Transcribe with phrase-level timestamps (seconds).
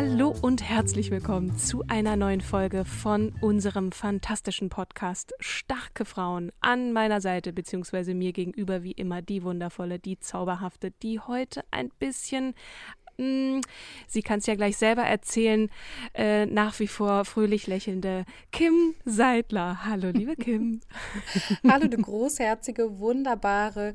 [0.00, 6.92] Hallo und herzlich willkommen zu einer neuen Folge von unserem fantastischen Podcast Starke Frauen an
[6.92, 12.54] meiner Seite, beziehungsweise mir gegenüber wie immer die wundervolle, die zauberhafte, die heute ein bisschen
[13.16, 13.60] mh,
[14.06, 15.68] Sie kann es ja gleich selber erzählen,
[16.14, 19.84] äh, nach wie vor fröhlich lächelnde Kim Seidler.
[19.84, 20.78] Hallo, liebe Kim.
[21.68, 23.94] Hallo, du großherzige, wunderbare,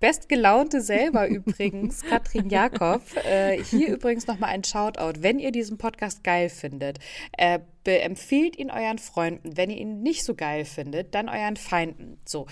[0.00, 3.02] Bestgelaunte selber übrigens, Katrin Jakob.
[3.24, 5.22] Äh, hier übrigens nochmal ein Shoutout.
[5.22, 6.98] Wenn ihr diesen Podcast geil findet,
[7.36, 9.56] äh, empfehlt ihn euren Freunden.
[9.56, 12.20] Wenn ihr ihn nicht so geil findet, dann euren Feinden.
[12.26, 12.46] So,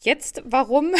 [0.00, 0.92] jetzt warum?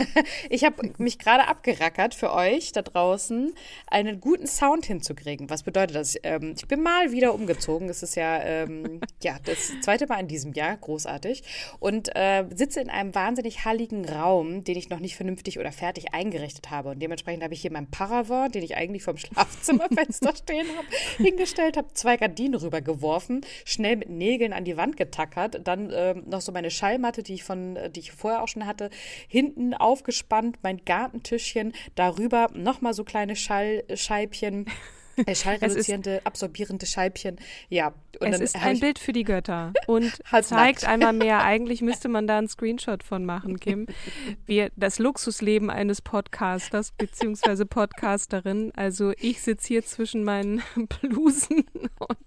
[0.50, 3.52] ich habe mich gerade abgerackert für euch da draußen,
[3.88, 5.50] einen guten Sound hinzukriegen.
[5.50, 6.16] Was bedeutet das?
[6.22, 7.88] Ähm, ich bin mal wieder umgezogen.
[7.88, 11.42] Es ist ja, ähm, ja das zweite Mal in diesem Jahr, großartig.
[11.80, 16.14] Und äh, sitze in einem wahnsinnig halligen Raum, den ich noch nicht vernünftig oder fertig
[16.14, 16.90] eingerichtet habe.
[16.90, 21.76] Und dementsprechend habe ich hier meinen Paravent, den ich eigentlich vom Schlafzimmerfenster stehen habe, hingestellt,
[21.76, 26.40] habe zwei Gardinen rübergeworfen geworfen, schnell mit Nägeln an die Wand getackert, dann ähm, noch
[26.40, 28.90] so meine Schallmatte, die ich von, die ich vorher auch schon hatte,
[29.28, 34.66] hinten aufgespannt, mein Gartentischchen, darüber nochmal so kleine Schallscheibchen.
[34.66, 34.70] Äh,
[35.34, 37.36] schallreduzierende, absorbierende Scheibchen.
[37.68, 37.92] Ja.
[38.20, 41.42] Und es ist ein Bild für die Götter und zeigt einmal mehr.
[41.42, 43.86] Eigentlich müsste man da einen Screenshot von machen, Kim.
[44.46, 47.64] Wir, das Luxusleben eines Podcasters bzw.
[47.64, 48.72] Podcasterin.
[48.76, 50.62] Also ich sitze hier zwischen meinen
[51.00, 51.64] Blusen
[51.98, 52.18] und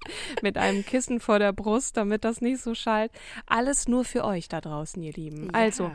[0.42, 3.12] mit einem Kissen vor der Brust, damit das nicht so schallt.
[3.46, 5.46] Alles nur für euch da draußen, ihr Lieben.
[5.46, 5.50] Ja.
[5.54, 5.92] Also,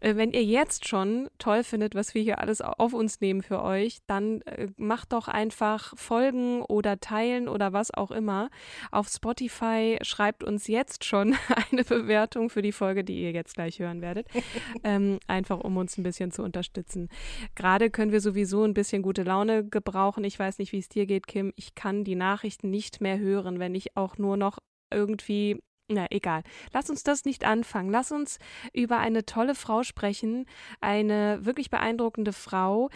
[0.00, 3.62] äh, wenn ihr jetzt schon toll findet, was wir hier alles auf uns nehmen für
[3.62, 8.50] euch, dann äh, macht doch einfach voll folgen oder teilen oder was auch immer.
[8.90, 11.34] Auf Spotify schreibt uns jetzt schon
[11.72, 14.28] eine Bewertung für die Folge, die ihr jetzt gleich hören werdet.
[14.84, 17.08] ähm, einfach um uns ein bisschen zu unterstützen.
[17.54, 20.24] Gerade können wir sowieso ein bisschen gute Laune gebrauchen.
[20.24, 21.52] Ich weiß nicht, wie es dir geht, Kim.
[21.56, 24.58] Ich kann die Nachrichten nicht mehr hören, wenn ich auch nur noch
[24.92, 25.60] irgendwie
[25.92, 26.44] na, egal.
[26.72, 27.90] Lass uns das nicht anfangen.
[27.90, 28.38] Lass uns
[28.72, 30.46] über eine tolle Frau sprechen,
[30.80, 32.90] eine wirklich beeindruckende Frau,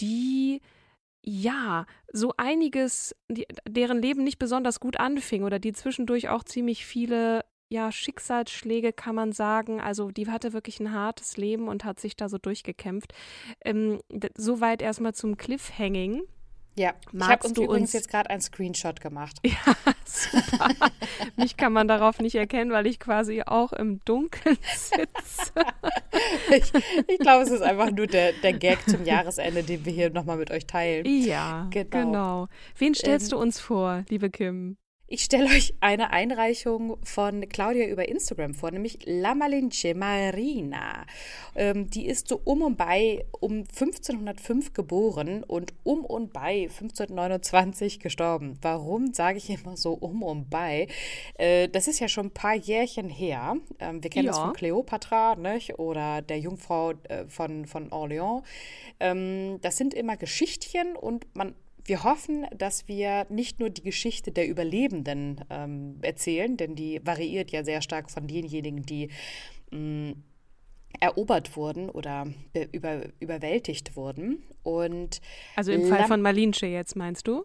[0.00, 0.60] die
[1.24, 6.84] ja, so einiges, die, deren Leben nicht besonders gut anfing oder die zwischendurch auch ziemlich
[6.84, 9.80] viele ja, Schicksalsschläge kann man sagen.
[9.80, 13.14] Also die hatte wirklich ein hartes Leben und hat sich da so durchgekämpft.
[13.64, 14.00] Ähm,
[14.36, 16.22] Soweit erstmal zum Cliffhanging.
[16.74, 19.38] Ja, Magst ich habe uns übrigens jetzt gerade einen Screenshot gemacht.
[19.52, 19.74] Ja,
[20.04, 20.68] super.
[21.36, 25.52] Mich kann man darauf nicht erkennen, weil ich quasi auch im Dunkeln sitze.
[26.50, 26.72] ich,
[27.08, 30.36] ich glaube, es ist einfach nur der, der Gag zum Jahresende, den wir hier nochmal
[30.38, 31.04] mit euch teilen.
[31.06, 31.90] Ja, genau.
[31.90, 32.48] genau.
[32.76, 34.76] Wen stellst ähm, du uns vor, liebe Kim?
[35.14, 41.04] Ich stelle euch eine Einreichung von Claudia über Instagram vor, nämlich La Malinche Marina.
[41.54, 48.00] Ähm, die ist so um und bei um 1505 geboren und um und bei 1529
[48.00, 48.56] gestorben.
[48.62, 50.88] Warum sage ich immer so um und bei?
[51.34, 53.58] Äh, das ist ja schon ein paar Jährchen her.
[53.80, 54.32] Ähm, wir kennen ja.
[54.32, 55.78] das von Cleopatra nicht?
[55.78, 58.44] oder der Jungfrau äh, von, von Orléans.
[58.98, 64.32] Ähm, das sind immer Geschichtchen und man wir hoffen, dass wir nicht nur die Geschichte
[64.32, 69.10] der Überlebenden ähm, erzählen, denn die variiert ja sehr stark von denjenigen, die
[69.70, 70.22] mh, mm,
[71.00, 72.26] erobert wurden oder
[72.70, 74.42] über, überwältigt wurden.
[74.62, 75.20] Und
[75.56, 77.44] also im Fall von Malinche jetzt meinst du?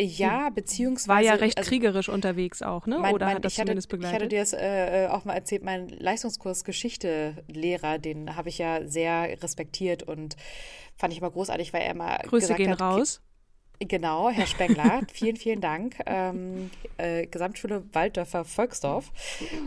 [0.00, 1.08] Ja, beziehungsweise.
[1.08, 2.98] War ja recht also, kriegerisch unterwegs auch, ne?
[2.98, 4.16] Mein, Oder mein, hat das zumindest hatte, begleitet?
[4.16, 8.86] Ich hatte dir das äh, auch mal erzählt, mein Leistungskurs Geschichte-Lehrer, den habe ich ja
[8.86, 10.36] sehr respektiert und
[10.96, 12.18] fand ich immer großartig, weil er immer.
[12.18, 13.20] Grüße gehen hat, raus.
[13.86, 15.96] Genau, Herr Spengler, vielen, vielen Dank.
[16.06, 19.10] Ähm, äh, Gesamtschule Walddörfer Volksdorf.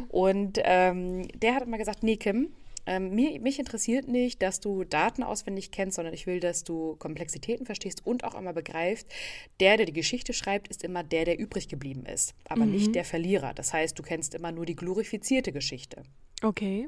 [0.09, 2.49] Und ähm, der hat immer gesagt, nee, Kim,
[2.87, 6.95] Ähm, mir, mich interessiert nicht, dass du Daten auswendig kennst, sondern ich will, dass du
[6.97, 9.07] Komplexitäten verstehst und auch immer begreifst,
[9.59, 12.73] der, der die Geschichte schreibt, ist immer der, der übrig geblieben ist, aber mhm.
[12.73, 13.55] nicht der Verlierer.
[13.55, 16.03] Das heißt, du kennst immer nur die glorifizierte Geschichte.
[16.43, 16.87] Okay.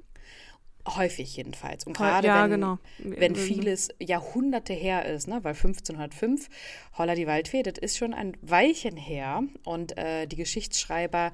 [0.96, 1.86] Häufig jedenfalls.
[1.86, 2.80] Und gerade ja, wenn, genau.
[3.00, 5.44] wenn vieles Jahrhunderte her ist, ne?
[5.44, 6.50] weil 1505,
[6.98, 9.44] Holla die Waldfee, das ist schon ein Weilchen her.
[9.66, 11.32] Und äh, die Geschichtsschreiber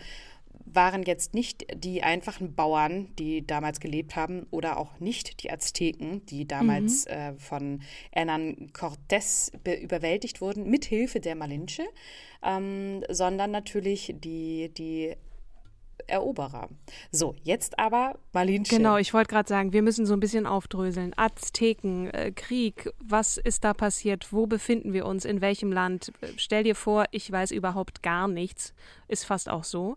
[0.65, 6.25] waren jetzt nicht die einfachen Bauern, die damals gelebt haben, oder auch nicht die Azteken,
[6.25, 7.11] die damals mhm.
[7.11, 9.51] äh, von Hernán Cortés
[9.81, 11.83] überwältigt wurden, mithilfe der Malinche,
[12.43, 15.15] ähm, sondern natürlich die, die
[16.07, 16.69] Eroberer.
[17.11, 18.75] So, jetzt aber Malinche.
[18.75, 21.13] Genau, ich wollte gerade sagen, wir müssen so ein bisschen aufdröseln.
[21.15, 24.31] Azteken, äh, Krieg, was ist da passiert?
[24.31, 25.25] Wo befinden wir uns?
[25.25, 26.11] In welchem Land?
[26.37, 28.73] Stell dir vor, ich weiß überhaupt gar nichts.
[29.07, 29.95] Ist fast auch so.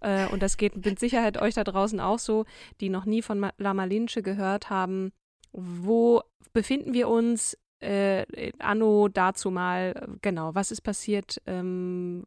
[0.00, 2.44] Äh, und das geht mit Sicherheit euch da draußen auch so,
[2.80, 5.12] die noch nie von La Malinche gehört haben.
[5.52, 6.22] Wo
[6.52, 7.56] befinden wir uns?
[7.80, 12.24] äh, anno dazu mal, genau, was ist passiert, ähm,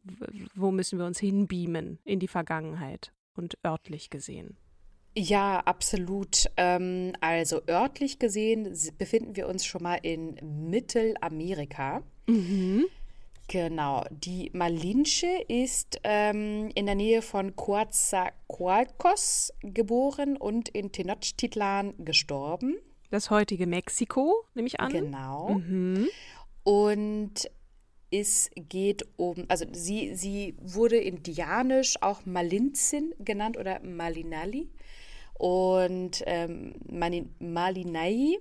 [0.54, 4.56] wo müssen wir uns hinbeamen in die Vergangenheit und örtlich gesehen?
[5.16, 6.50] Ja, absolut.
[6.56, 10.36] Ähm, also örtlich gesehen befinden wir uns schon mal in
[10.70, 12.02] Mittelamerika.
[12.26, 12.86] Mhm.
[13.48, 14.04] Genau.
[14.10, 22.76] Die Malinche ist ähm, in der Nähe von Coatzacoalcos geboren und in Tenochtitlan gestorben.
[23.10, 24.92] Das heutige Mexiko, nehme ich an.
[24.92, 25.50] Genau.
[25.50, 26.08] Mhm.
[26.64, 27.50] Und
[28.12, 34.68] es geht um, also sie, sie wurde indianisch auch Malinzin genannt oder Malinali
[35.34, 36.74] und ähm,
[37.40, 38.38] Malinai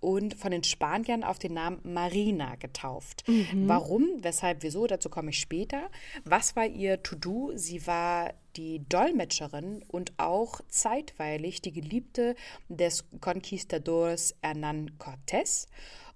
[0.00, 3.22] und von den Spaniern auf den Namen Marina getauft.
[3.28, 3.68] Mhm.
[3.68, 5.90] Warum, weshalb, wieso, dazu komme ich später.
[6.24, 7.52] Was war ihr To-Do?
[7.54, 12.34] Sie war die Dolmetscherin und auch zeitweilig die Geliebte
[12.68, 15.68] des Conquistadors Hernán Cortés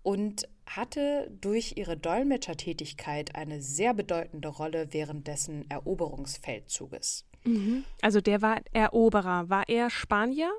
[0.03, 7.27] und hatte durch ihre Dolmetschertätigkeit eine sehr bedeutende Rolle während dessen Eroberungsfeldzuges.
[7.45, 7.85] Mhm.
[8.03, 9.49] Also der war Eroberer.
[9.49, 10.53] War er Spanier?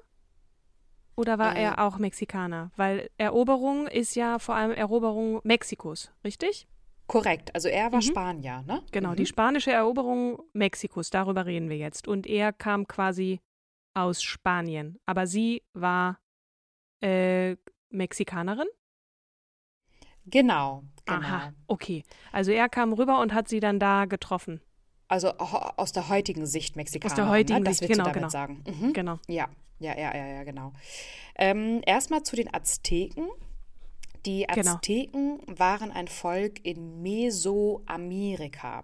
[1.15, 2.71] Oder war äh, er auch Mexikaner?
[2.75, 6.68] Weil Eroberung ist ja vor allem Eroberung Mexikos, richtig?
[7.07, 8.03] Korrekt, also er war mhm.
[8.03, 8.83] Spanier, ne?
[8.92, 9.15] Genau, mhm.
[9.15, 12.07] die spanische Eroberung Mexikos, darüber reden wir jetzt.
[12.07, 13.39] Und er kam quasi
[13.94, 16.19] aus Spanien, aber sie war
[17.01, 17.56] äh,
[17.89, 18.68] Mexikanerin?
[20.29, 21.19] Genau, genau.
[21.19, 22.03] Aha, okay.
[22.31, 24.62] Also er kam rüber und hat sie dann da getroffen.
[25.07, 27.12] Also aus der heutigen Sicht Mexikaner.
[27.12, 27.65] Aus der heutigen ne?
[27.65, 28.29] das Sicht, genau, damit genau.
[28.29, 28.63] sagen.
[28.68, 28.94] Mhm.
[28.94, 29.19] Genau.
[29.27, 29.47] Ja,
[29.79, 30.74] ja, ja, ja, ja, genau.
[31.35, 33.27] Ähm, Erstmal zu den Azteken.
[34.25, 34.74] Die genau.
[34.74, 35.59] Azteken genau.
[35.59, 38.83] waren ein Volk in Mesoamerika.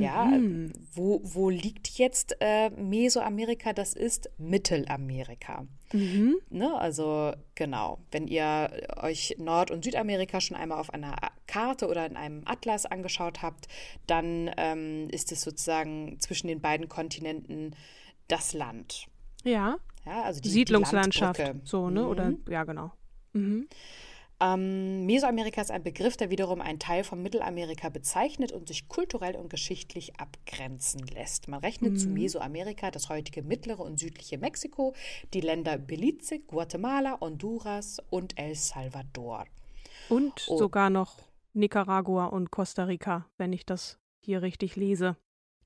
[0.00, 0.72] Ja, mhm.
[0.94, 3.72] wo, wo liegt jetzt äh, Mesoamerika?
[3.72, 5.66] Das ist Mittelamerika.
[5.92, 6.36] Mhm.
[6.50, 11.16] Ne, also genau, wenn ihr euch Nord- und Südamerika schon einmal auf einer
[11.46, 13.66] Karte oder in einem Atlas angeschaut habt,
[14.06, 17.74] dann ähm, ist es sozusagen zwischen den beiden Kontinenten
[18.28, 19.06] das Land.
[19.44, 19.76] Ja.
[20.06, 22.02] Ja, also die Siedlungslandschaft, die so, ne?
[22.02, 22.08] Mhm.
[22.08, 22.92] Oder ja, genau.
[23.32, 23.68] Mhm.
[24.40, 29.36] Ähm, Mesoamerika ist ein Begriff, der wiederum einen Teil von Mittelamerika bezeichnet und sich kulturell
[29.36, 31.48] und geschichtlich abgrenzen lässt.
[31.48, 31.96] Man rechnet mhm.
[31.96, 34.94] zu Mesoamerika das heutige mittlere und südliche Mexiko,
[35.34, 39.44] die Länder Belize, Guatemala, Honduras und El Salvador.
[40.08, 40.56] Und oh.
[40.56, 41.18] sogar noch
[41.52, 45.16] Nicaragua und Costa Rica, wenn ich das hier richtig lese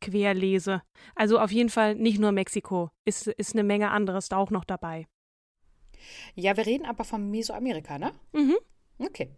[0.04, 0.82] querlese.
[1.14, 4.64] Also auf jeden Fall nicht nur Mexiko, ist, ist eine Menge anderes da auch noch
[4.64, 5.06] dabei.
[6.34, 8.12] Ja, wir reden aber von Mesoamerika, ne?
[8.32, 8.56] Mhm.
[8.99, 9.30] Okay.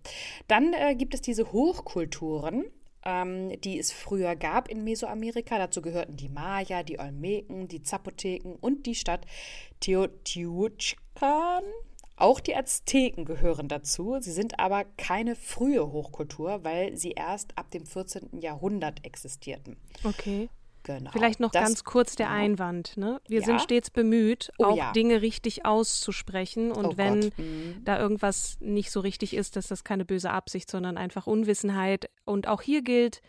[0.48, 2.64] Dann äh, gibt es diese Hochkulturen,
[3.04, 5.58] ähm, die es früher gab in Mesoamerika.
[5.58, 9.26] Dazu gehörten die Maya, die Olmeken, die Zapoteken und die Stadt
[9.80, 11.64] Teotihuacan.
[12.18, 14.16] Auch die Azteken gehören dazu.
[14.20, 18.40] Sie sind aber keine frühe Hochkultur, weil sie erst ab dem 14.
[18.40, 19.76] Jahrhundert existierten.
[20.02, 20.48] Okay.
[20.86, 21.10] Genau.
[21.10, 22.38] Vielleicht noch das, ganz kurz der genau.
[22.38, 22.96] Einwand.
[22.96, 23.20] Ne?
[23.26, 23.46] Wir ja?
[23.46, 24.92] sind stets bemüht, oh, auch ja.
[24.92, 26.70] Dinge richtig auszusprechen.
[26.70, 27.82] Und oh wenn mhm.
[27.84, 32.08] da irgendwas nicht so richtig ist, ist das keine böse Absicht, sondern einfach Unwissenheit.
[32.24, 33.20] Und auch hier gilt,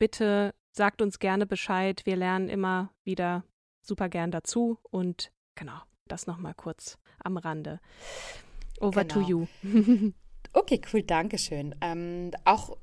[0.00, 2.04] bitte sagt uns gerne Bescheid.
[2.04, 3.44] Wir lernen immer wieder
[3.80, 4.78] super gern dazu.
[4.90, 7.78] Und genau, das nochmal kurz am Rande.
[8.80, 9.14] Over genau.
[9.14, 9.46] to you.
[10.52, 11.76] okay, cool, danke schön.
[11.80, 12.76] Ähm, auch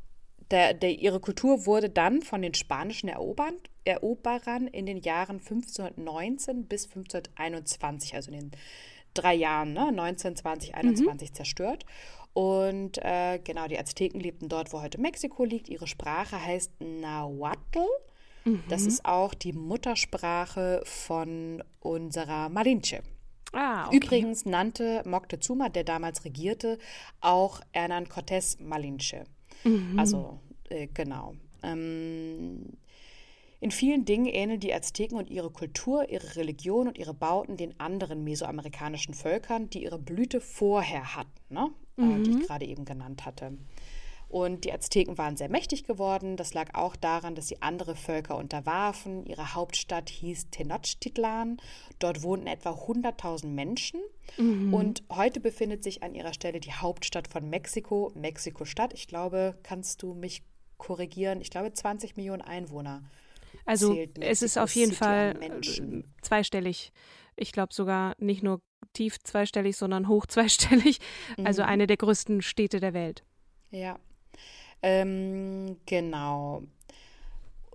[0.51, 6.65] der, der, ihre Kultur wurde dann von den spanischen Erobern, Eroberern in den Jahren 1519
[6.65, 8.51] bis 1521, also in den
[9.13, 11.33] drei Jahren, ne, 19, 20, 21 mhm.
[11.33, 11.85] zerstört.
[12.33, 15.69] Und äh, genau, die Azteken lebten dort, wo heute Mexiko liegt.
[15.69, 17.85] Ihre Sprache heißt Nahuatl.
[18.43, 18.63] Mhm.
[18.67, 23.01] Das ist auch die Muttersprache von unserer Malinche.
[23.53, 23.95] Ah, okay.
[23.95, 26.77] Übrigens nannte Moctezuma, der damals regierte,
[27.21, 29.23] auch Hernán Cortés Malinche.
[29.63, 29.97] Mhm.
[29.97, 31.33] Also, äh, genau.
[31.63, 32.77] Ähm,
[33.59, 37.79] in vielen Dingen ähneln die Azteken und ihre Kultur, ihre Religion und ihre Bauten den
[37.79, 41.71] anderen mesoamerikanischen Völkern, die ihre Blüte vorher hatten, ne?
[41.95, 42.11] Mhm.
[42.11, 42.41] äh, die ich mhm.
[42.41, 43.57] gerade eben genannt hatte.
[44.35, 46.35] Und die Azteken waren sehr mächtig geworden.
[46.35, 49.25] Das lag auch daran, dass sie andere Völker unterwarfen.
[49.25, 51.55] Ihre Hauptstadt hieß Tenochtitlan.
[51.99, 54.01] Dort wohnten etwa 100.000 Menschen.
[54.35, 54.73] Mhm.
[54.73, 58.93] Und heute befindet sich an ihrer Stelle die Hauptstadt von Mexiko, Mexiko-Stadt.
[58.93, 60.43] Ich glaube, kannst du mich
[60.77, 61.39] korrigieren?
[61.39, 63.09] Ich glaube, 20 Millionen Einwohner.
[63.63, 66.91] Also es ist auf jeden Fall äh, zweistellig.
[67.37, 68.59] Ich glaube sogar nicht nur
[68.91, 70.99] tief zweistellig, sondern hoch zweistellig.
[71.41, 71.69] Also mhm.
[71.69, 73.23] eine der größten Städte der Welt.
[73.71, 73.97] Ja,
[74.85, 76.61] ähm, genau.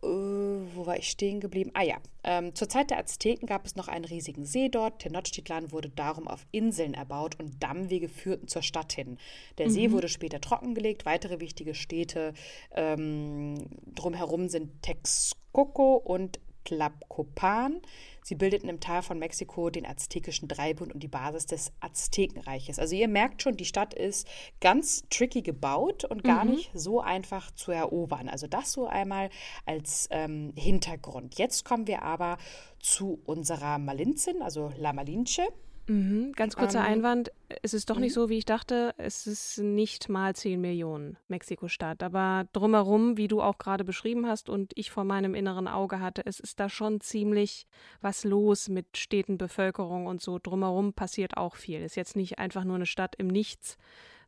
[0.03, 1.73] Äh, wo war ich stehen geblieben?
[1.75, 5.01] Ah ja, ähm, zur Zeit der Azteken gab es noch einen riesigen See dort.
[5.01, 9.19] Tenochtitlan wurde darum auf Inseln erbaut und Dammwege führten zur Stadt hin.
[9.59, 9.71] Der mhm.
[9.73, 11.05] See wurde später trockengelegt.
[11.05, 12.33] Weitere wichtige Städte
[12.77, 13.57] ähm,
[13.95, 16.39] drumherum sind Texcoco und
[16.71, 17.81] Tlacopan.
[18.23, 22.79] Sie bildeten im Tal von Mexiko den aztekischen Dreibund und die Basis des Aztekenreiches.
[22.79, 24.29] Also ihr merkt schon, die Stadt ist
[24.61, 26.53] ganz tricky gebaut und gar mhm.
[26.53, 28.29] nicht so einfach zu erobern.
[28.29, 29.31] Also das so einmal
[29.67, 31.39] als ähm, Hintergrund.
[31.39, 32.39] Jetzt kommen wir aber
[32.79, 35.49] zu unserer Malinzin, also La Malinche.
[35.87, 37.33] Mhm, ganz kurzer ähm, Einwand.
[37.63, 38.21] Es ist doch nicht mhm.
[38.21, 38.95] so, wie ich dachte.
[38.97, 42.03] Es ist nicht mal 10 Millionen Mexiko-Stadt.
[42.03, 46.23] Aber drumherum, wie du auch gerade beschrieben hast und ich vor meinem inneren Auge hatte,
[46.25, 47.67] es ist da schon ziemlich
[48.01, 50.39] was los mit Städten, Bevölkerung und so.
[50.39, 51.81] Drumherum passiert auch viel.
[51.81, 53.77] Ist jetzt nicht einfach nur eine Stadt im Nichts,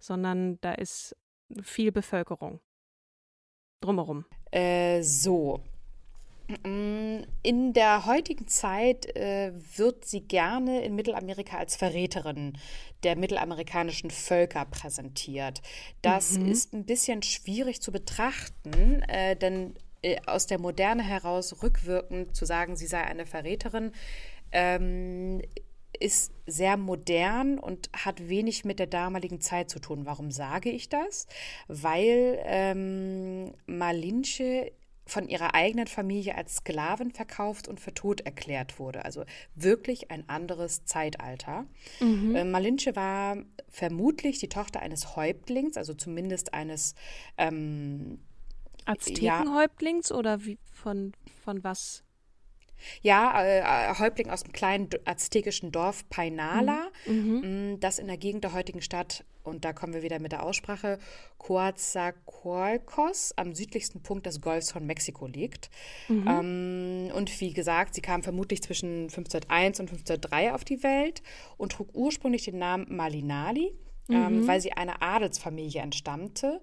[0.01, 1.17] sondern da ist
[1.63, 2.61] viel Bevölkerung.
[3.81, 4.25] Drumherum.
[4.51, 5.63] Äh, so,
[6.63, 12.59] in der heutigen Zeit äh, wird sie gerne in Mittelamerika als Verräterin
[13.03, 15.61] der mittelamerikanischen Völker präsentiert.
[16.03, 16.51] Das mhm.
[16.51, 22.45] ist ein bisschen schwierig zu betrachten, äh, denn äh, aus der Moderne heraus rückwirkend zu
[22.45, 23.93] sagen, sie sei eine Verräterin,
[24.53, 25.41] ähm,
[25.99, 30.05] ist sehr modern und hat wenig mit der damaligen Zeit zu tun.
[30.05, 31.27] Warum sage ich das?
[31.69, 34.73] Weil ähm, Malinche
[35.13, 39.05] von ihrer eigenen Familie als Sklavin verkauft und für tot erklärt wurde.
[39.05, 41.67] Also wirklich ein anderes Zeitalter.
[42.01, 42.35] Mhm.
[42.35, 43.37] Äh, Malinche war
[43.69, 46.95] vermutlich die Tochter eines Häuptlings, also zumindest eines
[47.37, 48.21] ähm,
[48.87, 51.13] Aztekenhäuptlings ja, oder wie, von,
[51.45, 52.03] von was?
[53.01, 57.73] Ja, äh, Häuptling aus dem kleinen aztekischen Dorf Painala, mhm.
[57.75, 60.45] Mm, das in der Gegend der heutigen Stadt und da kommen wir wieder mit der
[60.45, 60.99] Aussprache,
[61.39, 65.71] Coatzacoalcos am südlichsten Punkt des Golfs von Mexiko liegt.
[66.09, 66.29] Mhm.
[66.29, 71.23] Ähm, und wie gesagt, sie kam vermutlich zwischen 1501 und 1503 auf die Welt
[71.57, 73.73] und trug ursprünglich den Namen Malinali,
[74.09, 74.25] ähm, mhm.
[74.25, 76.61] ähm, weil sie einer Adelsfamilie entstammte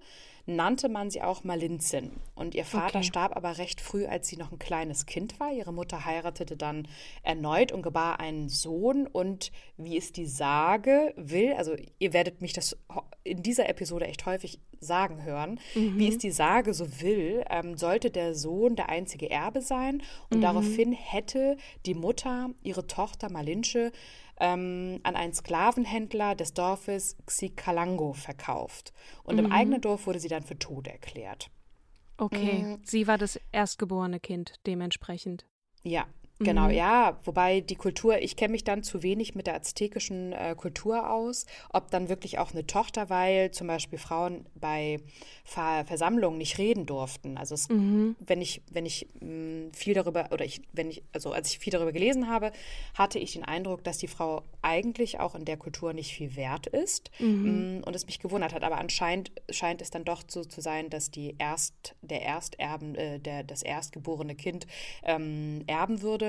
[0.50, 2.12] nannte man sie auch Malinzin.
[2.36, 3.08] Und ihr Vater okay.
[3.08, 5.52] starb aber recht früh, als sie noch ein kleines Kind war.
[5.52, 6.88] Ihre Mutter heiratete dann
[7.24, 9.08] erneut und gebar einen Sohn.
[9.08, 12.78] Und wie es die Sage will, also ihr werdet mich das
[13.24, 15.98] in dieser Episode echt häufig sagen hören, mhm.
[15.98, 20.02] wie es die Sage so will, ähm, sollte der Sohn der einzige Erbe sein.
[20.30, 20.42] Und mhm.
[20.42, 23.92] daraufhin hätte die Mutter ihre Tochter Malinche
[24.40, 28.94] ähm, an einen Sklavenhändler des Dorfes Xikalango verkauft.
[29.24, 29.46] Und mhm.
[29.46, 31.50] im eigenen Dorf wurde sie dann für tot erklärt.
[32.18, 32.80] Okay, mhm.
[32.84, 35.46] sie war das erstgeborene Kind dementsprechend.
[35.84, 36.08] Ja,
[36.42, 36.74] Genau, mhm.
[36.74, 41.12] ja, wobei die Kultur, ich kenne mich dann zu wenig mit der aztekischen äh, Kultur
[41.12, 45.02] aus, ob dann wirklich auch eine Tochter, weil zum Beispiel Frauen bei
[45.44, 47.38] Ver Versammlungen nicht reden durften.
[47.38, 48.16] Also es, mhm.
[48.26, 51.60] wenn ich, wenn ich mh, mm, viel darüber, oder ich, wenn ich, also als ich
[51.60, 52.54] viel darüber gelesen habe,
[52.94, 56.68] hatte ich den Eindruck, dass die Frau eigentlich auch in der Kultur nicht viel wert
[56.68, 57.28] ist mhm.
[57.28, 58.64] mh, mm, und es mich gewundert hat.
[58.64, 63.20] Aber anscheinend scheint es dann doch so zu sein, dass die erst, der Ersterben, äh,
[63.20, 64.68] der, das erstgeborene Kind
[65.04, 66.29] ähm, erben würde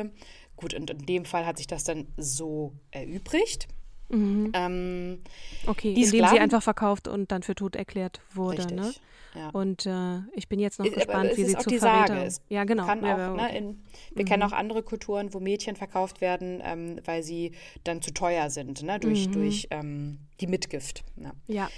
[0.57, 3.69] Gut, und in dem Fall hat sich das dann so erübrigt.
[4.11, 4.52] Mhm.
[4.54, 5.23] Ähm,
[5.66, 8.59] okay, indem Sklaven, sie einfach verkauft und dann für tot erklärt wurde.
[8.59, 8.92] Richtig, ne?
[9.35, 9.50] Ja.
[9.50, 12.26] Und äh, ich bin jetzt noch äh, gespannt, wie sie zu Verräter...
[12.26, 12.42] Ist.
[12.49, 12.85] Ja, genau.
[12.85, 13.83] Kann ja, auch, ne, in,
[14.14, 14.28] wir mhm.
[14.28, 17.52] kennen auch andere Kulturen, wo Mädchen verkauft werden, ähm, weil sie
[17.85, 18.99] dann zu teuer sind, ne?
[18.99, 19.33] durch, mhm.
[19.33, 21.04] durch ähm, die Mitgift.
[21.14, 21.33] Ne?
[21.47, 21.69] Ja.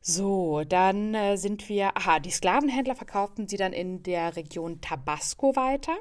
[0.00, 5.56] So, dann äh, sind wir, aha, die Sklavenhändler verkauften sie dann in der Region Tabasco
[5.56, 5.98] weiter.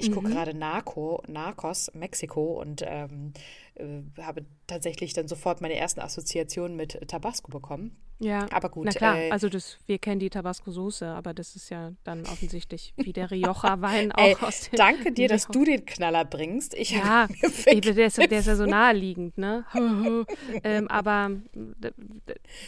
[0.00, 0.32] Ich gucke mhm.
[0.32, 3.32] gerade Narco, Narcos, Mexiko und ähm,
[3.80, 7.96] äh, habe tatsächlich dann sofort meine ersten Assoziationen mit Tabasco bekommen.
[8.22, 8.84] Ja, aber gut.
[8.84, 12.92] Na klar, äh, also das, wir kennen die Tabasco-Soße, aber das ist ja dann offensichtlich
[12.98, 16.74] wie der Rioja-Wein auch Ey, aus dem Danke dir, dass du den Knaller bringst.
[16.74, 17.28] Ich ja,
[17.64, 19.64] ey, der, ist, der ist ja so naheliegend, ne?
[20.64, 21.30] ähm, aber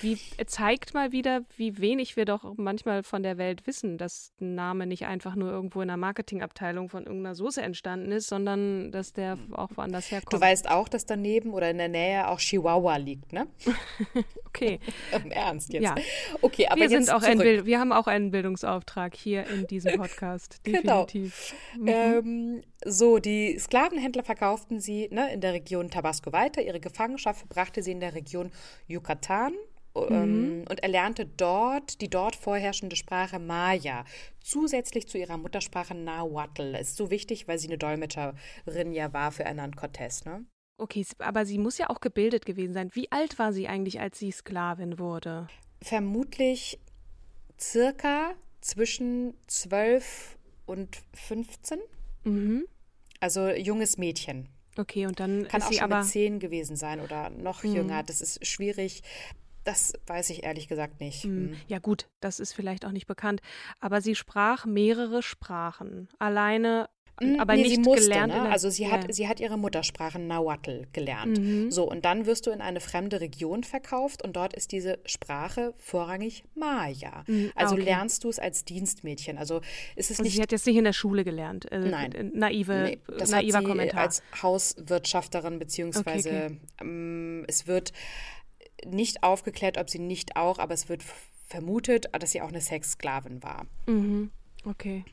[0.00, 4.54] wie zeigt mal wieder, wie wenig wir doch manchmal von der Welt wissen, dass ein
[4.54, 9.12] Name nicht einfach nur irgendwo in der Marketingabteilung von irgendeiner Soße entstanden ist, sondern dass
[9.12, 10.32] der auch woanders herkommt.
[10.32, 13.46] Du weißt auch, dass daneben oder in der Nähe auch Chihuahua liegt, ne?
[14.46, 14.78] okay.
[15.30, 15.84] Ernst jetzt.
[15.84, 15.94] Ja.
[16.40, 17.40] Okay, aber wir jetzt sind auch zurück.
[17.40, 20.60] ein wir haben auch einen Bildungsauftrag hier in diesem Podcast.
[20.64, 21.04] Genau.
[21.04, 21.54] Definitiv.
[21.74, 21.82] Genau.
[21.82, 22.28] Mhm.
[22.28, 26.62] Ähm, so, die Sklavenhändler verkauften sie ne, in der Region Tabasco weiter.
[26.62, 28.50] Ihre Gefangenschaft brachte sie in der Region
[28.88, 29.52] Yucatan.
[29.94, 30.64] Ähm, mhm.
[30.70, 34.06] und erlernte dort die dort vorherrschende Sprache Maya,
[34.40, 36.76] zusätzlich zu ihrer Muttersprache Nahuatl.
[36.76, 40.46] Ist so wichtig, weil sie eine Dolmetscherin ja war für Hernán Cortés, ne?
[40.78, 42.90] Okay, aber sie muss ja auch gebildet gewesen sein.
[42.92, 45.46] Wie alt war sie eigentlich, als sie Sklavin wurde?
[45.80, 46.80] Vermutlich
[47.60, 51.78] circa zwischen 12 und 15.
[52.24, 52.66] Mhm.
[53.20, 54.48] Also junges Mädchen.
[54.78, 57.74] Okay, und dann kann auch sie schon aber mit zehn gewesen sein oder noch mhm.
[57.74, 58.02] jünger.
[58.02, 59.02] Das ist schwierig.
[59.64, 61.24] Das weiß ich ehrlich gesagt nicht.
[61.24, 61.56] Mhm.
[61.68, 63.40] Ja gut, das ist vielleicht auch nicht bekannt.
[63.80, 66.08] Aber sie sprach mehrere Sprachen.
[66.18, 68.34] Alleine hm, aber nee, nicht sie musste, gelernt.
[68.34, 68.50] Ne?
[68.50, 71.38] Also sie hat, sie hat ihre Muttersprache Nahuatl gelernt.
[71.38, 71.70] Mhm.
[71.70, 75.74] So, und dann wirst du in eine fremde Region verkauft und dort ist diese Sprache
[75.76, 77.24] vorrangig Maya.
[77.26, 77.52] Mhm.
[77.54, 77.84] Also okay.
[77.84, 79.38] lernst du es als Dienstmädchen.
[79.38, 79.60] Also
[79.94, 80.36] ist es also nicht.
[80.36, 81.70] Sie hat jetzt nicht in der Schule gelernt.
[81.70, 82.32] Also Nein.
[82.34, 84.00] Naive, nee, das naiver hat sie Kommentar.
[84.00, 86.56] als Hauswirtschafterin, beziehungsweise Okay, okay.
[86.80, 87.92] Ähm, es wird
[88.84, 91.02] nicht aufgeklärt, ob sie nicht auch, aber es wird
[91.46, 93.66] vermutet, dass sie auch eine Sexsklavin war.
[93.86, 94.30] Mhm.
[94.64, 95.04] Okay.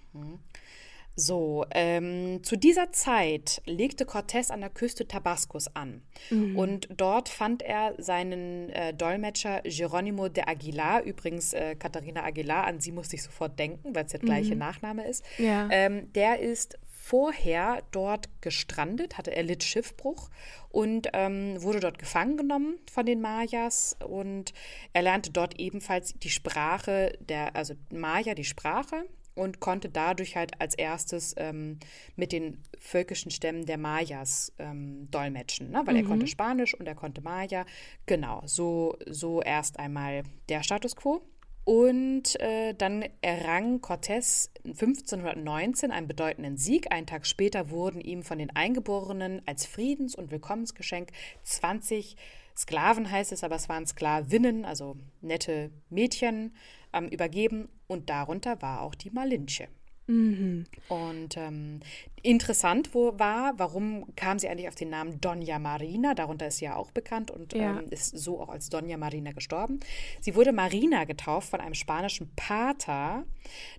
[1.19, 6.01] So, ähm, zu dieser Zeit legte Cortés an der Küste Tabascos an.
[6.29, 6.57] Mhm.
[6.57, 12.79] Und dort fand er seinen äh, Dolmetscher Geronimo de Aguilar, übrigens äh, Katharina Aguilar, an
[12.79, 15.25] sie musste ich sofort denken, weil es der gleiche Nachname ist.
[15.37, 15.67] Ja.
[15.71, 20.29] Ähm, der ist vorher dort gestrandet, hatte erlitt Schiffbruch
[20.69, 24.53] und ähm, wurde dort gefangen genommen von den Mayas und
[24.93, 29.03] er lernte dort ebenfalls die Sprache der, also Maya, die Sprache
[29.35, 31.79] und konnte dadurch halt als erstes ähm,
[32.15, 35.81] mit den völkischen Stämmen der Mayas ähm, dolmetschen, ne?
[35.85, 37.65] weil er konnte Spanisch und er konnte Maya.
[38.05, 41.21] Genau, so, so erst einmal der Status quo.
[41.65, 46.91] Und äh, dann errang Cortés 1519 einen bedeutenden Sieg.
[46.91, 51.09] Einen Tag später wurden ihm von den Eingeborenen als Friedens- und Willkommensgeschenk
[51.43, 52.15] 20
[52.59, 56.53] Sklaven heißt es, aber es waren Sklavinnen, also nette Mädchen,
[56.93, 57.69] ähm, übergeben.
[57.87, 59.67] Und darunter war auch die Malinche.
[60.09, 60.63] Mhm.
[60.87, 61.81] Und ähm,
[62.23, 66.15] interessant wo war, warum kam sie eigentlich auf den Namen Dona Marina?
[66.15, 67.79] Darunter ist sie ja auch bekannt und Ja.
[67.79, 69.79] ähm, ist so auch als Dona Marina gestorben.
[70.19, 73.23] Sie wurde Marina getauft von einem spanischen Pater,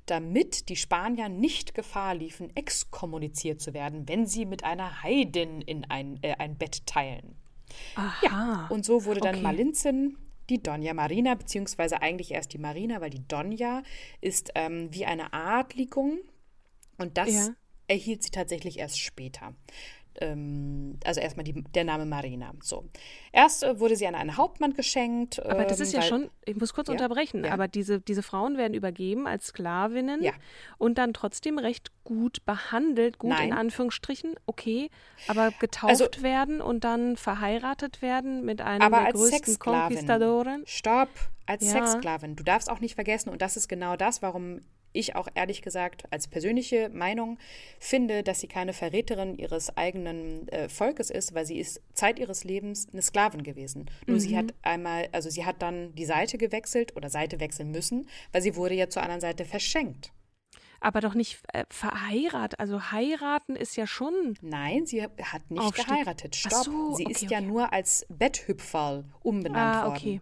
[0.07, 5.85] damit die Spanier nicht Gefahr liefen, exkommuniziert zu werden, wenn sie mit einer Heidin in
[5.91, 7.35] ein, äh, ein Bett teilen.
[7.97, 8.15] Aha.
[8.23, 9.43] Ja, und so wurde dann okay.
[9.43, 10.17] Malinzin
[10.51, 13.83] die Donja Marina, beziehungsweise eigentlich erst die Marina, weil die Donja
[14.21, 16.19] ist ähm, wie eine Adligung
[16.99, 17.49] und das Ja.
[17.87, 19.55] erhielt sie tatsächlich erst später.
[20.21, 22.53] Ähm, also erstmal die, der Name Marina.
[22.63, 22.85] So.
[23.33, 25.45] Erst äh, wurde sie an einen Hauptmann geschenkt.
[25.45, 27.53] Aber das ähm, ist ja weil- schon, ich muss kurz Ja, unterbrechen, ja.
[27.53, 30.33] aber diese, diese Frauen werden übergeben als Sklavinnen Ja.
[30.79, 33.53] und dann trotzdem recht gut behandelt, gut in Nein.
[33.53, 34.91] Anführungsstrichen, okay,
[35.27, 39.97] aber getauft Also- werden und dann verheiratet werden mit einem aber der als größten Sexsklavin.
[39.97, 40.63] Conquistadoren.
[40.67, 41.09] Stopp,
[41.47, 41.65] als.
[41.71, 42.37] Sexsklavin.
[42.37, 44.61] Du darfst auch nicht vergessen, und das ist genau das, warum
[44.93, 47.39] ich auch ehrlich gesagt als persönliche Meinung
[47.79, 52.45] finde, dass sie keine Verräterin ihres eigenen äh, Volkes ist, weil sie ist Zeit ihres
[52.45, 53.91] Lebens eine Sklavin gewesen.
[54.07, 58.09] Nur sie hat einmal, also sie hat dann die Seite gewechselt oder Seite wechseln müssen,
[58.33, 60.13] weil sie wurde ja zur anderen Seite verschenkt.
[60.83, 62.59] Aber doch nicht äh, verheiratet.
[62.59, 64.35] Also heiraten ist ja schon.
[64.41, 65.87] Nein, sie hat nicht Aufstieg.
[65.87, 66.35] geheiratet.
[66.47, 66.65] Ach Stopp.
[66.65, 67.47] so, sie okay, ist ja okay.
[67.47, 69.97] nur als Betthüpferl umbenannt Ah, worden.
[69.97, 70.21] okay.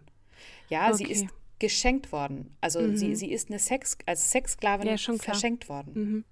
[0.67, 1.13] Ja, sie Okay.
[1.13, 1.27] ist
[1.59, 2.55] geschenkt worden.
[2.61, 5.91] Also sie, sie ist eine Sex, als Sexsklavin Ja, verschenkt worden.
[5.93, 6.25] Mhm.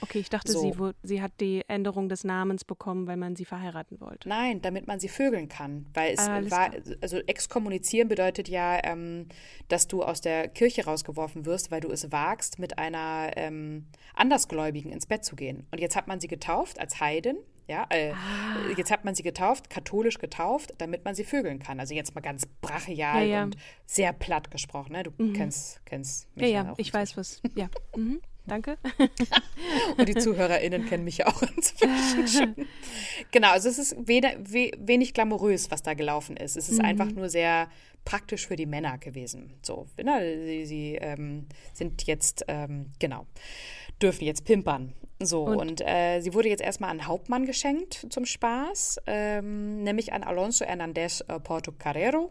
[0.00, 0.60] Okay, ich dachte, So.
[0.60, 4.28] sie, sie hat die Änderung des Namens bekommen, weil man sie verheiraten wollte.
[4.28, 5.86] Nein, damit man sie vögeln kann.
[5.92, 9.26] Weil es Ah, war, also exkommunizieren bedeutet ja, ähm,
[9.66, 14.92] dass du aus der Kirche rausgeworfen wirst, weil du es wagst, mit einer ähm, Andersgläubigen
[14.92, 15.66] ins Bett zu gehen.
[15.72, 17.36] Und jetzt hat man sie getauft als Heidin.
[17.68, 18.70] Ja, äh, Ah.
[18.76, 21.78] jetzt hat man sie getauft, katholisch getauft, damit man sie vögeln kann.
[21.80, 23.42] Also jetzt mal ganz brachial Ja, ja.
[23.44, 24.92] und sehr platt gesprochen.
[24.92, 25.02] Ne?
[25.02, 27.42] Du kennst, kennst Ja, mich ja, auch ich weiß was.
[27.54, 27.68] Ja.
[27.94, 28.20] Mhm.
[28.46, 28.78] danke.
[29.98, 32.66] Und die ZuhörerInnen kennen mich ja auch inzwischen schon.
[33.32, 36.56] Genau, also es ist wenig glamourös, was da gelaufen ist.
[36.56, 36.84] Es ist mhm.
[36.86, 37.68] einfach nur sehr
[38.06, 39.52] praktisch für die Männer gewesen.
[39.60, 40.38] So, ne?
[40.46, 43.26] sie, sie ähm, sind jetzt, ähm, genau,
[44.02, 44.92] dürfen jetzt pimpern.
[45.20, 50.12] So, und, und äh, sie wurde jetzt erstmal an Hauptmann geschenkt zum Spaß, ähm, nämlich
[50.12, 52.30] an Alonso Hernández äh, Porto Carrero.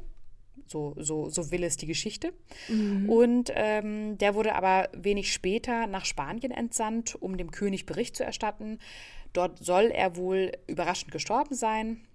[0.68, 2.34] So, so, so will es die Geschichte.
[2.68, 3.10] Mhm.
[3.10, 8.24] Und ähm, der wurde aber wenig später nach Spanien entsandt, um dem König Bericht zu
[8.24, 8.80] erstatten.
[9.34, 12.07] Dort soll er wohl überraschend gestorben sein.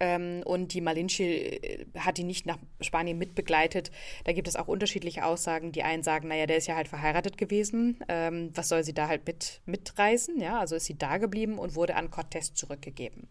[0.00, 3.90] Ähm, und die Malinche äh, hat ihn nicht nach Spanien mitbegleitet.
[4.24, 5.72] Da gibt es auch unterschiedliche Aussagen.
[5.72, 7.98] Die einen sagen, naja, der ist ja halt verheiratet gewesen.
[8.08, 10.40] Ähm, was soll sie da halt mit, mitreisen?
[10.40, 13.28] Ja, also ist sie da geblieben und wurde an Cortés zurückgegeben.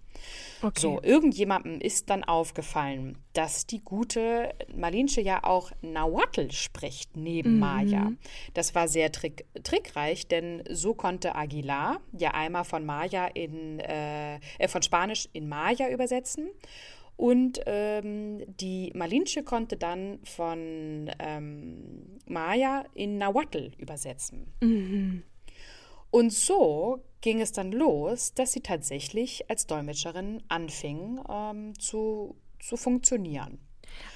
[0.61, 0.79] Okay.
[0.79, 7.59] So, irgendjemandem ist dann aufgefallen, dass die gute Malinche ja auch Nahuatl spricht neben mhm.
[7.59, 8.11] Maya.
[8.53, 14.35] Das war sehr trick, trickreich, denn so konnte Aguilar ja einmal von Maya in äh,
[14.35, 16.49] äh von Spanisch in Maya übersetzen.
[17.15, 24.51] Und ähm, die Malinche konnte dann von ähm, Maya in Nahuatl übersetzen.
[24.61, 25.23] Mhm.
[26.09, 32.77] Und so ging es dann los, dass sie tatsächlich als Dolmetscherin anfing ähm, zu, zu
[32.77, 33.59] funktionieren.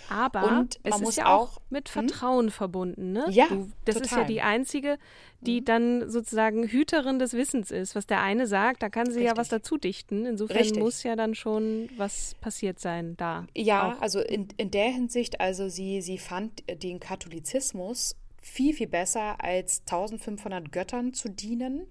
[0.09, 2.07] Aber es ist ja auch, mit hm?
[2.07, 2.51] Vertrauen hm?
[2.51, 3.11] verbunden.
[3.11, 3.25] Ne?
[3.29, 4.05] Ja, du, das total.
[4.05, 4.97] ist ja die einzige,
[5.41, 5.65] die hm.
[5.65, 7.95] dann sozusagen Hüterin des Wissens ist.
[7.95, 9.27] Was der eine sagt, da kann sie Richtig.
[9.27, 10.25] ja was dazu dichten.
[10.25, 10.81] Insofern Richtig.
[10.81, 13.47] muss ja dann schon was passiert sein da.
[13.55, 14.01] Ja, auch.
[14.01, 19.81] also in, in der Hinsicht, also sie, sie fand den Katholizismus viel, viel besser als
[19.81, 21.85] 1500 Göttern zu dienen.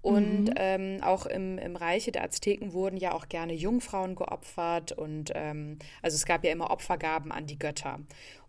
[0.00, 0.54] Und mhm.
[0.56, 4.92] ähm, auch im, im Reiche der Azteken wurden ja auch gerne Jungfrauen geopfert.
[4.92, 8.00] Und ähm, also es gab ja immer Opfergaben an die Götter.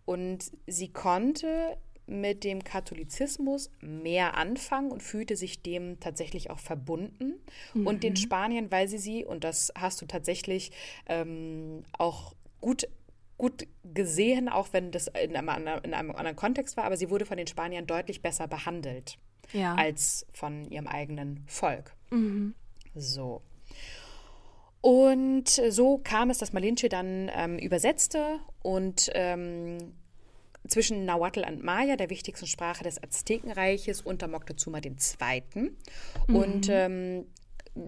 [0.04, 7.34] Und sie konnte mit dem Katholizismus mehr anfangen und fühlte sich dem tatsächlich auch verbunden.
[7.74, 7.86] Mhm.
[7.86, 8.16] Und den mhm.
[8.16, 10.72] Spaniern, weil sie sie, und das hast du tatsächlich
[11.06, 12.88] ähm, auch gut
[13.38, 17.24] gut gesehen, auch wenn das in einem, in einem anderen Kontext war, aber sie wurde
[17.24, 19.16] von den Spaniern deutlich besser behandelt
[19.52, 19.74] ja.
[19.74, 21.94] als von ihrem eigenen Volk.
[22.10, 22.54] Mhm.
[22.94, 23.42] So.
[24.80, 29.78] Und so kam es, dass Malinche dann ähm, übersetzte und ähm,
[30.68, 35.42] zwischen Nahuatl und Maya, der wichtigsten Sprache des Aztekenreiches, unter Moctezuma II.
[36.26, 36.36] Mhm.
[36.36, 37.26] Und ähm,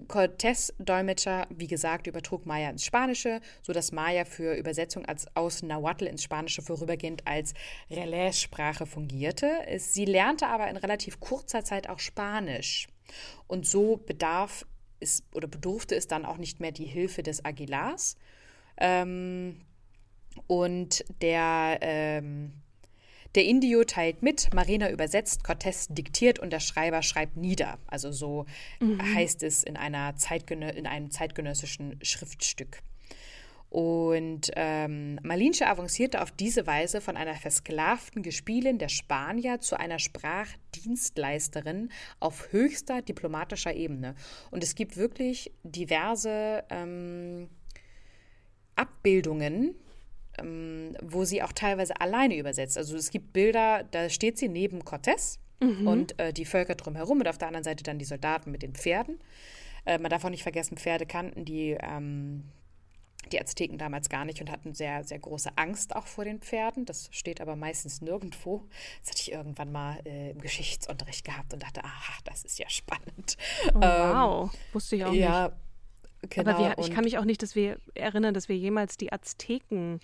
[0.07, 6.05] Cortés Dolmetscher, wie gesagt, übertrug Maya ins Spanische, sodass Maya für Übersetzung als, aus Nahuatl
[6.05, 7.53] ins Spanische vorübergehend als
[7.89, 9.49] Relais-Sprache fungierte.
[9.77, 12.87] Sie lernte aber in relativ kurzer Zeit auch Spanisch.
[13.47, 14.65] Und so bedarf
[14.99, 18.17] es oder bedurfte es dann auch nicht mehr die Hilfe des Aguilars.
[18.77, 19.61] Ähm,
[20.47, 22.62] und der ähm,
[23.35, 27.79] der Indio teilt mit, Marina übersetzt, Cortés diktiert und der Schreiber schreibt nieder.
[27.87, 28.45] Also so
[28.79, 29.01] mhm.
[29.15, 32.79] heißt es in, einer Zeitgenö in einem zeitgenössischen Schriftstück.
[33.73, 39.97] Und ähm, Malinche avancierte auf diese Weise von einer versklavten Gespielin der Spanier zu einer
[39.97, 44.13] Sprachdienstleisterin auf höchster diplomatischer Ebene.
[44.51, 47.49] Und es gibt wirklich diverse ähm,
[48.75, 49.73] Abbildungen
[50.39, 52.77] ähm, wo sie auch teilweise alleine übersetzt.
[52.77, 55.87] Also es gibt Bilder, da steht sie neben Cortés mhm.
[55.87, 58.73] und äh, die Völker drumherum und auf der anderen Seite dann die Soldaten mit den
[58.73, 59.19] Pferden.
[59.85, 62.45] Äh, man darf auch nicht vergessen, Pferde kannten die, ähm,
[63.31, 66.85] die Azteken damals gar nicht und hatten sehr, sehr große Angst auch vor den Pferden.
[66.85, 68.63] Das steht aber meistens nirgendwo.
[69.01, 72.69] Das hatte ich irgendwann mal äh, im Geschichtsunterricht gehabt und dachte, aha, das ist ja
[72.69, 73.37] spannend.
[73.73, 75.57] Oh, wow, ähm, wusste ich auch ja, nicht.
[76.29, 79.11] Genau, aber wir, ich kann mich auch nicht dass wir erinnern, dass wir jemals die
[79.11, 79.99] Azteken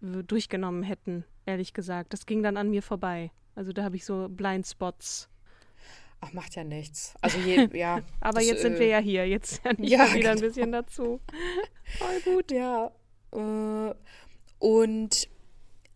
[0.00, 2.12] durchgenommen hätten, ehrlich gesagt.
[2.12, 3.30] Das ging dann an mir vorbei.
[3.54, 5.28] Also da habe ich so Blindspots.
[6.20, 7.14] Ach, macht ja nichts.
[7.20, 8.00] Also je, ja.
[8.20, 9.28] Aber das, jetzt sind äh, wir ja hier.
[9.28, 10.30] Jetzt ja wieder genau.
[10.30, 11.20] ein bisschen dazu.
[11.98, 12.50] Voll gut.
[12.52, 12.92] Ja.
[13.32, 13.94] Äh,
[14.58, 15.28] und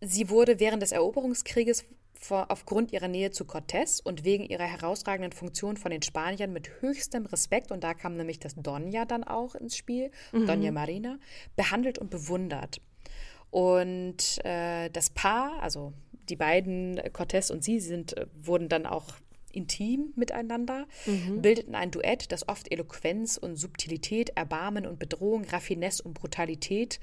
[0.01, 1.85] sie wurde während des Eroberungskrieges
[2.19, 6.81] vor, aufgrund ihrer Nähe zu Cortés und wegen ihrer herausragenden Funktion von den Spaniern mit
[6.81, 10.49] höchstem Respekt, und da kam nämlich das Doña dann auch ins Spiel, mhm.
[10.49, 11.19] Doña Marina,
[11.55, 12.81] behandelt und bewundert.
[13.51, 15.93] Und äh, das Paar, also
[16.29, 19.15] die beiden, Cortés und sie, sind, äh, wurden dann auch
[19.53, 21.41] intim miteinander, mhm.
[21.41, 27.01] bildeten ein Duett, das oft Eloquenz und Subtilität, Erbarmen und Bedrohung, Raffinesse und Brutalität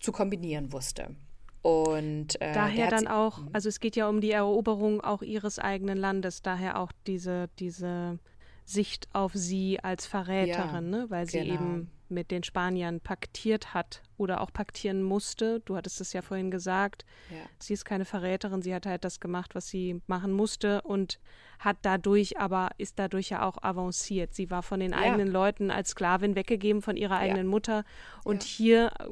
[0.00, 1.14] zu kombinieren wusste.
[1.62, 3.50] Und äh, daher dann auch, mhm.
[3.52, 8.18] also es geht ja um die Eroberung auch ihres eigenen Landes, daher auch diese, diese
[8.64, 11.06] Sicht auf sie als Verräterin, ja, ne?
[11.08, 11.54] weil sie genau.
[11.54, 15.60] eben mit den Spaniern paktiert hat oder auch paktieren musste.
[15.60, 17.04] Du hattest es ja vorhin gesagt.
[17.30, 17.38] Ja.
[17.58, 21.18] Sie ist keine Verräterin, sie hat halt das gemacht, was sie machen musste und
[21.58, 24.34] hat dadurch aber, ist dadurch ja auch avanciert.
[24.34, 24.98] Sie war von den ja.
[24.98, 27.50] eigenen Leuten als Sklavin weggegeben von ihrer eigenen ja.
[27.50, 27.84] Mutter
[28.24, 29.08] und hier äh,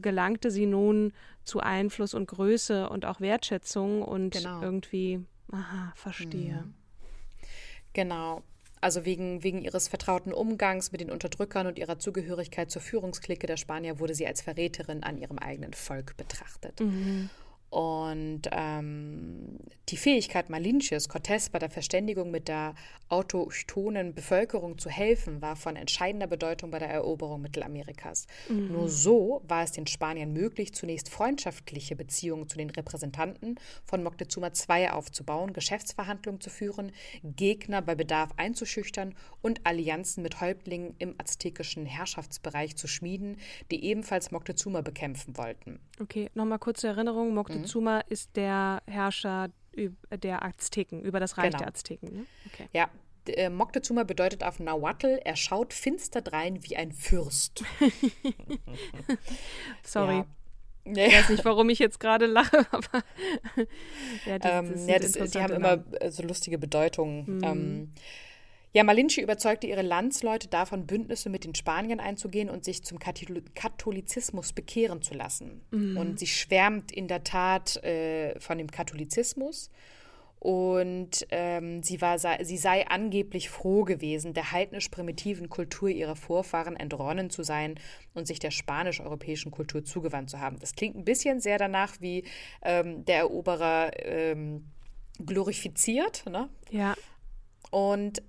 [0.00, 1.12] gelangte sie nun
[1.44, 4.62] zu Einfluss und Größe und auch Wertschätzung und genau.
[4.62, 5.20] irgendwie,
[5.52, 6.64] aha, verstehe.
[6.64, 6.74] Mhm.
[7.92, 8.42] Genau.
[8.84, 13.56] Also wegen, wegen ihres vertrauten Umgangs mit den Unterdrückern und ihrer Zugehörigkeit zur Führungsklicke der
[13.56, 16.80] Spanier wurde sie als Verräterin an ihrem eigenen Volk betrachtet.
[16.80, 17.30] Mhm.
[17.74, 19.58] Und ähm,
[19.88, 22.76] die Fähigkeit Malinches, Cortés bei der Verständigung mit der
[23.08, 28.28] autochthonen Bevölkerung zu helfen, war von entscheidender Bedeutung bei der Eroberung Mittelamerikas.
[28.48, 28.68] Mhm.
[28.68, 34.52] Nur so war es den Spaniern möglich, zunächst freundschaftliche Beziehungen zu den Repräsentanten von Moctezuma
[34.68, 36.92] II aufzubauen, Geschäftsverhandlungen zu führen,
[37.24, 43.38] Gegner bei Bedarf einzuschüchtern und Allianzen mit Häuptlingen im aztekischen Herrschaftsbereich zu schmieden,
[43.72, 45.80] die ebenfalls Moctezuma bekämpfen wollten.
[46.00, 47.34] Okay, nochmal kurze Erinnerung.
[47.34, 48.02] Moctezuma Moctezuma mhm.
[48.08, 49.48] ist der Herrscher
[50.22, 51.58] der Azteken, über das Reich genau.
[51.58, 52.12] der Azteken.
[52.12, 52.26] Ne?
[52.52, 52.68] Okay.
[52.72, 52.88] Ja,
[53.26, 57.64] äh, Moctezuma bedeutet auf Nahuatl, er schaut finster drein wie ein Fürst.
[59.82, 60.24] Sorry.
[60.86, 61.06] Ja.
[61.06, 63.02] Ich weiß nicht, warum ich jetzt gerade lache, aber
[64.26, 67.38] ja, das ähm, ja, das, die haben immer so lustige Bedeutungen.
[67.38, 67.44] Mhm.
[67.44, 67.92] Ähm,
[68.74, 74.52] ja, Malinche überzeugte ihre Landsleute davon, Bündnisse mit den Spaniern einzugehen und sich zum Katholizismus
[74.52, 75.62] bekehren zu lassen.
[75.70, 75.96] Mhm.
[75.96, 79.70] Und sie schwärmt in der Tat äh, von dem Katholizismus.
[80.40, 87.30] Und ähm, sie, war, sie sei angeblich froh gewesen, der heidnisch-primitiven Kultur ihrer Vorfahren entronnen
[87.30, 87.76] zu sein
[88.12, 90.58] und sich der spanisch-europäischen Kultur zugewandt zu haben.
[90.58, 92.24] Das klingt ein bisschen sehr danach, wie
[92.62, 94.66] ähm, der Eroberer ähm,
[95.24, 96.26] glorifiziert.
[96.26, 96.48] Ne?
[96.70, 96.94] Ja.
[97.70, 98.20] Und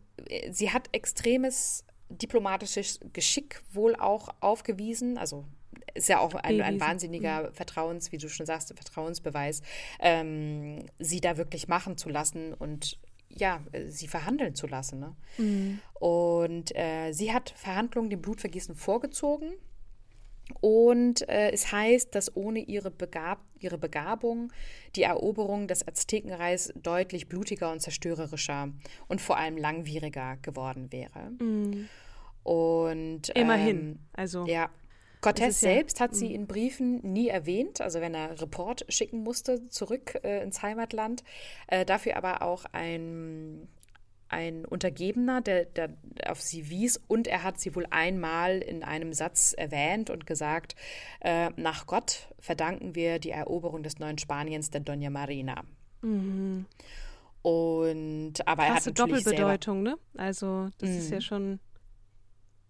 [0.50, 5.18] sie hat extremes diplomatisches Geschick wohl auch aufgewiesen.
[5.18, 5.46] Also
[5.94, 7.54] ist ja auch ein, ein wahnsinniger mhm.
[7.54, 9.62] Vertrauens, wie du schon sagst, Vertrauensbeweis,
[10.00, 13.00] ähm, sie da wirklich machen zu lassen und
[13.30, 15.00] ja, sie verhandeln zu lassen.
[15.00, 15.16] Ne?
[15.38, 15.80] Mhm.
[15.96, 19.54] Und äh, sie hat Verhandlungen dem Blutvergießen vorgezogen
[20.62, 24.52] und äh, es heißt, dass ohne ihre, Begab ihre Begabung
[24.96, 28.70] die Eroberung des Aztekenreichs deutlich blutiger und zerstörerischer
[29.08, 31.32] und vor allem langwieriger geworden wäre.
[31.40, 31.90] Mm.
[32.44, 34.70] Und immerhin, ähm, also ja.
[35.22, 36.36] Cortés selbst hat sie mm.
[36.36, 41.24] in Briefen nie erwähnt, also wenn er Report schicken musste zurück äh, ins Heimatland.
[41.68, 43.68] Äh, dafür aber auch ein
[44.30, 45.90] ein Untergebener, der, der
[46.28, 50.76] auf sie wies und er hat sie wohl einmal in einem Satz erwähnt und gesagt,
[51.22, 55.64] äh, nach Gott verdanken wir die Eroberung des neuen Spaniens der Dona Marina.
[56.02, 56.66] Mhm.
[57.42, 59.98] Und aber Krasse er hat natürlich Doppelbedeutung, ne?
[60.18, 60.98] Also das mhm.
[60.98, 61.60] ist ja schon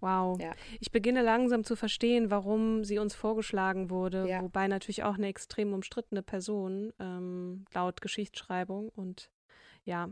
[0.01, 0.39] Wow.
[0.39, 0.53] Ja.
[0.79, 4.41] Ich beginne langsam zu verstehen, warum sie uns vorgeschlagen wurde, ja.
[4.41, 9.31] wobei natürlich auch eine extrem umstrittene Person ähm, laut Geschichtsschreibung und
[9.83, 10.09] ja,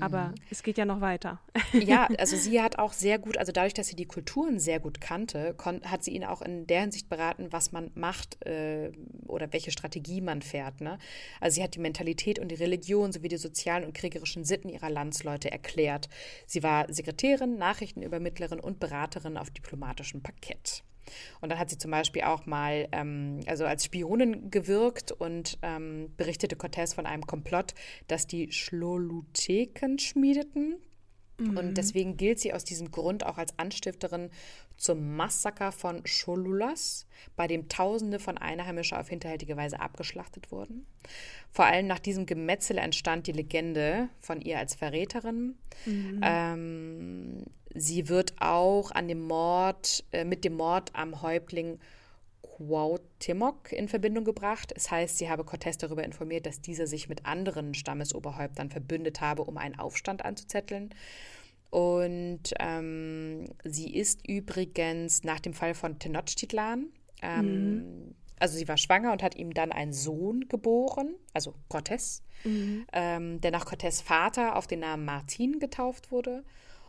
[0.00, 0.34] aber mhm.
[0.50, 1.40] es geht ja noch weiter.
[1.72, 5.00] Ja, also sie hat auch sehr gut, also dadurch, dass sie die Kulturen sehr gut
[5.00, 5.54] kannte,
[5.84, 8.92] hat sie ihn auch in der Hinsicht beraten, was man macht äh,
[9.26, 10.80] oder welche Strategie man fährt.
[10.80, 10.98] Ne?
[11.40, 14.90] Also sie hat die Mentalität und die Religion sowie die sozialen und kriegerischen Sitten ihrer
[14.90, 16.08] Landsleute erklärt.
[16.46, 20.82] Sie war Sekretärin, Nachrichtenübermittlerin und Beraterin auf diplomatischem Parkett.
[21.40, 26.12] Und dann hat sie zum Beispiel auch mal ähm, also als Spionin gewirkt und ähm,
[26.16, 27.74] berichtete Cortés von einem Komplott,
[28.08, 30.76] das die Schlolutheken schmiedeten.
[31.38, 31.56] Mhm.
[31.56, 34.30] Und deswegen gilt sie aus diesem Grund auch als Anstifterin
[34.76, 40.86] zum Massaker von Cholulas, bei dem Tausende von Einheimischen auf hinterhältige Weise abgeschlachtet wurden.
[41.50, 45.56] Vor allem nach diesem Gemetzel entstand die Legende von ihr als Verräterin.
[45.86, 46.20] Mhm.
[46.22, 47.44] Ähm,
[47.74, 51.78] sie wird auch an dem Mord, äh, mit dem Mord am Häuptling
[52.56, 54.72] Cuauhtémoc in Verbindung gebracht.
[54.74, 59.44] Es heißt, sie habe Cortés darüber informiert, dass dieser sich mit anderen Stammesoberhäuptern verbündet habe,
[59.44, 60.90] um einen Aufstand anzuzetteln.
[61.70, 66.86] Und ähm, sie ist übrigens nach dem Fall von Tenochtitlan,
[67.22, 68.14] ähm, mhm.
[68.38, 72.86] also sie war schwanger und hat ihm dann einen Sohn geboren, also Cortés, mhm.
[72.92, 76.44] ähm, der nach Cortés Vater auf den Namen Martin getauft wurde.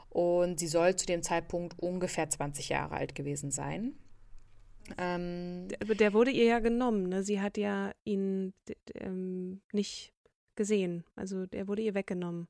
[0.10, 3.94] Und sie soll zu dem Zeitpunkt ungefähr 20 Jahre alt gewesen sein.
[4.98, 7.24] Ähm, der, der wurde ihr ja genommen, ne?
[7.24, 8.54] Sie hat ja ihn
[8.96, 10.14] ähm, nicht
[10.56, 11.04] gesehen.
[11.16, 12.48] Also der wurde ihr weggenommen.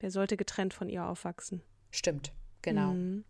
[0.00, 1.62] Der sollte getrennt von ihr aufwachsen.
[1.90, 2.92] Stimmt, genau.
[2.92, 3.24] Mhm.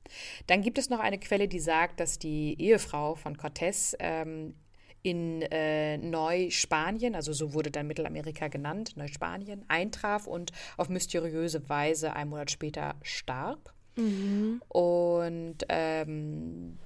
[0.47, 4.55] Dann gibt es noch eine Quelle, die sagt, dass die Ehefrau von Cortés ähm,
[5.03, 12.15] in äh, Neuspanien, also so wurde dann Mittelamerika genannt, Neuspanien, eintraf und auf mysteriöse Weise
[12.15, 13.75] einen Monat später starb.
[13.97, 14.62] Mhm.
[14.69, 16.79] Und ähm,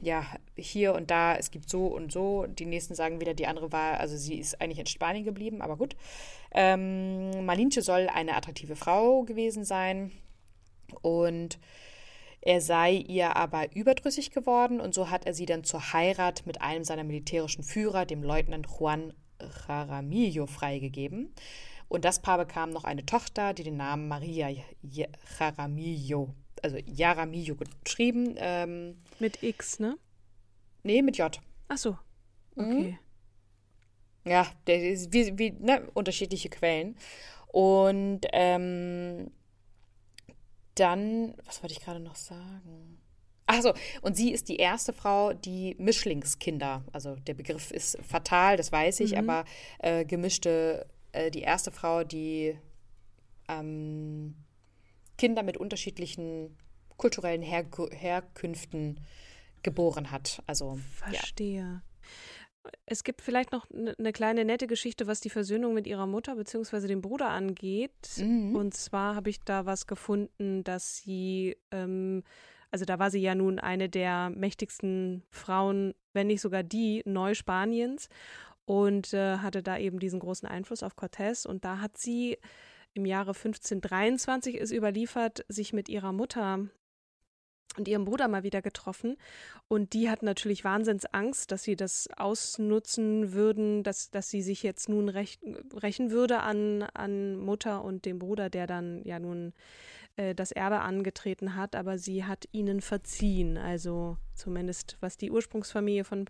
[0.00, 0.24] ja,
[0.56, 2.46] hier und da, es gibt so und so.
[2.46, 5.76] Die nächsten sagen wieder, die andere war, also sie ist eigentlich in Spanien geblieben, aber
[5.76, 5.96] gut.
[6.52, 10.10] Ähm, Malinche soll eine attraktive Frau gewesen sein
[11.02, 11.58] und
[12.40, 16.60] er sei ihr aber überdrüssig geworden und so hat er sie dann zur Heirat mit
[16.60, 19.14] einem seiner militärischen Führer, dem Leutnant Juan
[19.68, 21.34] Jaramillo, freigegeben.
[21.88, 24.48] Und das Paar bekam noch eine Tochter, die den Namen Maria
[24.82, 28.34] Jaramillo also Jaramillo geschrieben.
[28.38, 29.96] Ähm, mit X, ne?
[30.82, 31.38] Nee, mit J.
[31.68, 31.98] Ach so.
[32.54, 32.64] Mhm.
[32.64, 32.98] Okay.
[34.24, 34.30] Mhm.
[34.30, 36.96] Ja, der ist wie, wie ne, unterschiedliche Quellen.
[37.48, 39.30] Und ähm,
[40.74, 42.98] dann, was wollte ich gerade noch sagen?
[43.46, 48.70] Achso, und sie ist die erste Frau, die Mischlingskinder, also der Begriff ist fatal, das
[48.70, 49.18] weiß ich, mhm.
[49.18, 49.44] aber
[49.80, 52.56] äh, gemischte, äh, die erste Frau, die
[53.48, 54.36] ähm,
[55.18, 56.56] Kinder mit unterschiedlichen
[56.96, 59.00] kulturellen Her Herkünften
[59.62, 60.42] geboren hat.
[60.46, 61.60] Also verstehe.
[61.60, 61.82] Ja.
[62.86, 66.86] Es gibt vielleicht noch eine kleine nette Geschichte, was die Versöhnung mit ihrer Mutter bzw.
[66.86, 67.90] dem Bruder angeht.
[68.18, 68.54] Mhm.
[68.54, 72.22] Und zwar habe ich da was gefunden, dass sie, ähm,
[72.70, 78.08] also da war sie ja nun eine der mächtigsten Frauen, wenn nicht sogar die Neuspaniens
[78.64, 81.48] und äh, hatte da eben diesen großen Einfluss auf Cortés.
[81.48, 82.38] Und da hat sie
[82.94, 86.68] im Jahre 1523 ist überliefert, sich mit ihrer Mutter
[87.76, 89.16] und ihrem Bruder mal wieder getroffen.
[89.68, 94.88] Und die hat natürlich Wahnsinnsangst, dass sie das ausnutzen würden, dass, dass sie sich jetzt
[94.88, 95.38] nun rech,
[95.74, 99.54] rächen würde an, an Mutter und dem Bruder, der dann ja nun
[100.16, 101.74] äh, das Erbe angetreten hat.
[101.74, 103.56] Aber sie hat ihnen verziehen.
[103.56, 106.26] Also zumindest was die Ursprungsfamilie von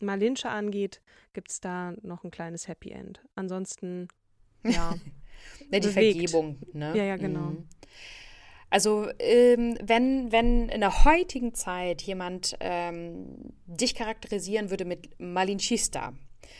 [0.00, 1.02] Malinche angeht,
[1.32, 3.22] gibt es da noch ein kleines Happy End.
[3.34, 4.08] Ansonsten,
[4.70, 4.94] ja.
[5.68, 5.88] Ne, die.
[5.88, 6.96] Vergebung, ne?
[6.96, 7.50] Ja, ja, genau.
[7.50, 7.68] Mhm.
[8.70, 16.12] Also ähm, wenn, wenn in der heutigen Zeit jemand ähm, dich charakterisieren würde mit Malinchista,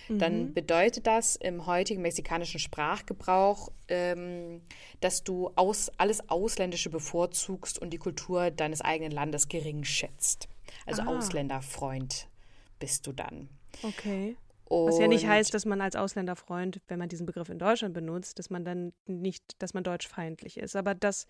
[0.08, 0.18] mhm.
[0.18, 4.62] dann bedeutet das im heutigen mexikanischen Sprachgebrauch, ähm,
[5.00, 10.48] dass du aus, alles Ausländische bevorzugst und die Kultur deines eigenen Landes gering schätzt.
[10.86, 11.18] Also ah.
[11.18, 12.28] Ausländerfreund
[12.78, 13.48] bist du dann.
[13.82, 14.36] Okay.
[14.68, 17.94] Und Was ja nicht heißt, dass man als Ausländerfreund, wenn man diesen Begriff in Deutschland
[17.94, 20.74] benutzt, dass man dann nicht, dass man deutschfeindlich ist.
[20.74, 21.26] Aber das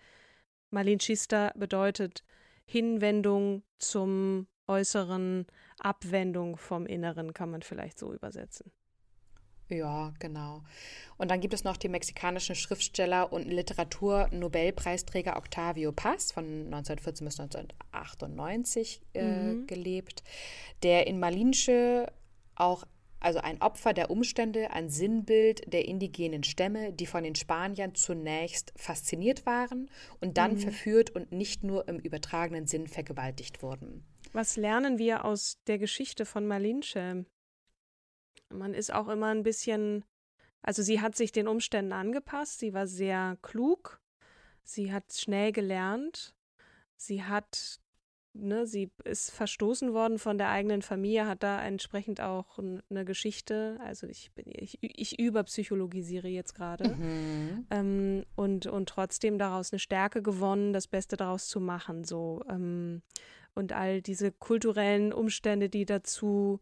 [0.71, 2.23] Malinchista bedeutet
[2.65, 5.45] Hinwendung zum Äußeren,
[5.79, 8.71] Abwendung vom Inneren, kann man vielleicht so übersetzen.
[9.69, 10.63] Ja, genau.
[11.17, 17.39] Und dann gibt es noch den mexikanischen Schriftsteller und Literaturnobelpreisträger Octavio Paz von 1914 bis
[17.39, 19.67] 1998 äh, mhm.
[19.67, 20.23] gelebt,
[20.83, 22.11] der in Malinche
[22.55, 22.85] auch
[23.19, 28.73] also ein Opfer der Umstände, ein Sinnbild der indigenen Stämme, die von den Spaniern zunächst
[28.75, 30.59] fasziniert waren und dann mhm.
[30.59, 34.05] verführt und nicht nur im übertragenen Sinn vergewaltigt wurden.
[34.33, 37.25] Was lernen wir aus der Geschichte von Malinche?
[38.49, 40.05] Man ist auch immer ein bisschen,
[40.61, 43.99] also sie hat sich den Umständen angepasst, sie war sehr klug,
[44.63, 46.35] sie hat schnell gelernt,
[46.95, 47.79] sie hat
[48.39, 53.79] ne, sie ist verstoßen worden von der eigenen Familie, hat da entsprechend auch eine Geschichte.
[53.83, 56.89] Also ich bin, ich, ich überpsychologisiere jetzt gerade.
[56.89, 57.67] Mhm.
[57.69, 62.03] Ähm, und, und trotzdem daraus eine Stärke gewonnen, das Beste daraus zu machen.
[62.03, 62.43] So.
[62.49, 63.01] Ähm,
[63.53, 66.59] und all diese kulturellen Umstände, die dazu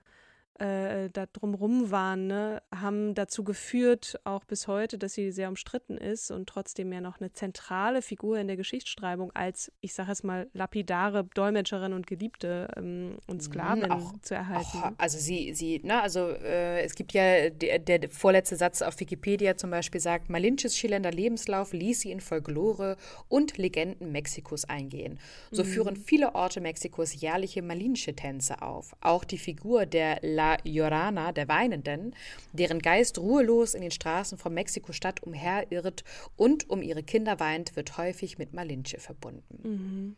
[0.59, 5.97] äh, da drumrum waren, ne, haben dazu geführt, auch bis heute, dass sie sehr umstritten
[5.97, 10.23] ist und trotzdem ja noch eine zentrale Figur in der Geschichtsschreibung als, ich sage es
[10.23, 14.77] mal, lapidare Dolmetscherin und Geliebte ähm, und mhm, Sklavin auch, zu erhalten.
[14.77, 18.97] Auch, also sie, sie, ne, also äh, es gibt ja der, der, vorletzte Satz auf
[18.99, 22.95] Wikipedia zum Beispiel sagt, Malinches schillernder Lebenslauf ließ sie in Folklore
[23.27, 25.19] und Legenden Mexikos eingehen.
[25.51, 25.67] So mhm.
[25.67, 28.95] führen viele Orte Mexikos jährliche Malinche-Tänze auf.
[29.01, 32.15] Auch die Figur der La La Llorana, der Weinenden,
[32.53, 36.03] deren Geist ruhelos in den Straßen von Mexiko-Stadt umherirrt
[36.35, 39.59] und um ihre Kinder weint, wird häufig mit Malinche verbunden.
[39.63, 40.15] Mhm.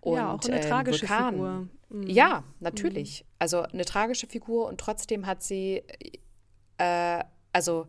[0.00, 1.34] Und, ja, auch eine äh, tragische Vulkan.
[1.34, 1.68] Figur.
[1.90, 2.06] Mhm.
[2.08, 3.22] Ja, natürlich.
[3.22, 3.26] Mhm.
[3.38, 5.82] Also eine tragische Figur und trotzdem hat sie,
[6.78, 7.86] äh, also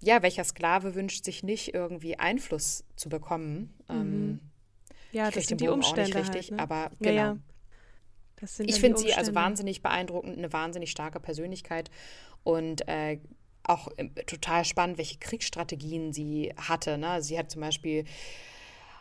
[0.00, 3.74] ja, welcher Sklave wünscht sich nicht irgendwie Einfluss zu bekommen?
[3.88, 3.94] Mhm.
[3.94, 4.40] Ähm,
[5.12, 6.58] ja, das sind die Umstände richtig, halt, ne?
[6.58, 7.12] aber genau.
[7.12, 7.38] Ja, ja
[8.58, 11.90] ich finde sie also wahnsinnig beeindruckend, eine wahnsinnig starke Persönlichkeit
[12.44, 13.18] und äh,
[13.64, 16.98] auch äh, total spannend, welche Kriegsstrategien sie hatte.
[16.98, 17.22] Ne?
[17.22, 18.04] Sie hat zum Beispiel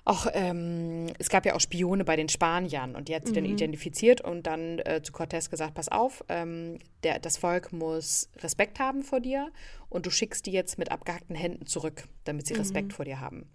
[0.06, 3.36] auch, ähm, es gab ja auch Spione bei den Spaniern und die hat sie mhm.
[3.36, 8.30] dann identifiziert und dann äh, zu Cortés gesagt, pass auf, ähm, der, das Volk muss
[8.38, 9.52] Respekt haben vor dir
[9.90, 12.60] und du schickst die jetzt mit abgehackten Händen zurück, damit sie mhm.
[12.60, 13.50] Respekt vor dir haben.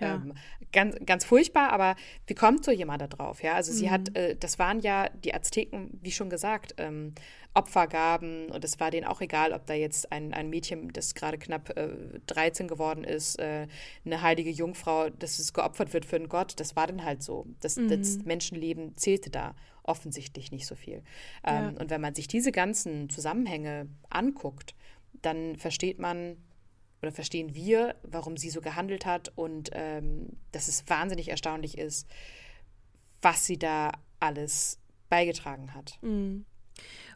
[0.00, 0.16] Ja.
[0.16, 0.34] Ähm,
[0.72, 3.42] ganz, ganz furchtbar, aber wie kommt so jemand da drauf?
[3.42, 3.90] Ja, also sie mhm.
[3.90, 7.14] hat, äh, das waren ja die Azteken, wie schon gesagt, ähm,
[7.54, 11.38] Opfergaben und es war denen auch egal, ob da jetzt ein, ein Mädchen, das gerade
[11.38, 11.88] knapp äh,
[12.26, 13.66] 13 geworden ist, äh,
[14.04, 17.46] eine heilige Jungfrau, dass es geopfert wird für einen Gott, das war dann halt so.
[17.60, 17.88] Das, mhm.
[17.88, 21.02] das Menschenleben zählte da offensichtlich nicht so viel.
[21.44, 21.80] Ähm, ja.
[21.80, 24.74] Und wenn man sich diese ganzen Zusammenhänge anguckt,
[25.22, 26.36] dann versteht man,
[27.02, 32.08] oder verstehen wir, warum sie so gehandelt hat und ähm, dass es wahnsinnig erstaunlich ist,
[33.22, 35.98] was sie da alles beigetragen hat.
[36.02, 36.44] Mhm.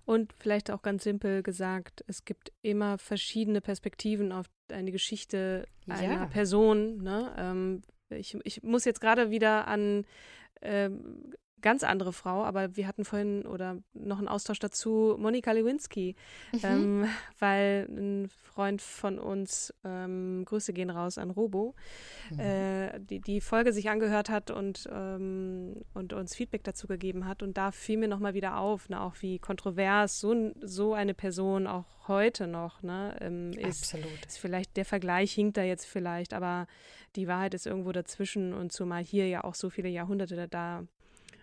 [0.05, 6.23] Und vielleicht auch ganz simpel gesagt, es gibt immer verschiedene Perspektiven auf eine Geschichte einer
[6.23, 6.27] ja.
[6.27, 7.03] Person.
[7.03, 7.33] Ne?
[7.39, 10.05] Ähm, ich, ich muss jetzt gerade wieder an
[10.61, 16.17] ähm, ganz andere Frau, aber wir hatten vorhin oder noch einen Austausch dazu, Monika Lewinsky,
[16.53, 16.61] mhm.
[16.63, 17.09] ähm,
[17.39, 21.75] weil ein Freund von uns, ähm, Grüße gehen raus an Robo,
[22.31, 22.39] mhm.
[22.39, 27.43] äh, die, die Folge sich angehört hat und, ähm, und uns Feedback dazu gegeben hat.
[27.43, 31.67] Und da fiel mir nochmal wieder auf, ne, auch wie kontrovers so, so eine Person
[31.67, 33.95] auch heute noch ne, ähm, ist.
[33.95, 34.27] Absolut.
[34.27, 36.67] Ist vielleicht der Vergleich hinkt da jetzt vielleicht, aber
[37.17, 40.85] die Wahrheit ist irgendwo dazwischen und zumal hier ja auch so viele Jahrhunderte da